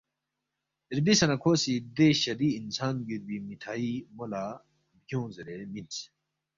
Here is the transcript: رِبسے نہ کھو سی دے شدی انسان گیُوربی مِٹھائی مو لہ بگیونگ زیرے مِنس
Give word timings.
رِبسے 0.95 1.25
نہ 1.29 1.35
کھو 1.41 1.51
سی 1.61 1.73
دے 1.95 2.07
شدی 2.21 2.49
انسان 2.59 2.95
گیُوربی 3.07 3.37
مِٹھائی 3.47 3.91
مو 4.15 4.25
لہ 4.31 4.43
بگیونگ 4.91 5.31
زیرے 5.35 5.55
مِنس 5.73 5.95